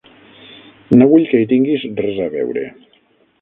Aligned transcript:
No 1.01 1.07
vull 1.11 1.27
que 1.33 1.41
hi 1.43 1.47
tinguis 1.51 1.85
res 2.01 2.23
a 2.25 2.31
veure. 2.39 2.65